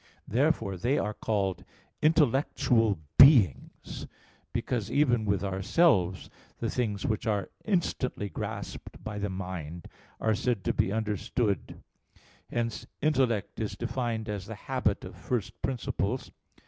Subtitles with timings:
[0.27, 1.63] Therefore they are called
[2.01, 4.07] "intellectual beings":
[4.51, 6.27] because even with ourselves
[6.57, 9.87] the things which are instantly grasped by the mind
[10.19, 12.19] are said to be understood [intelligi];
[12.49, 16.31] hence "intellect" is defined as the habit of first principles.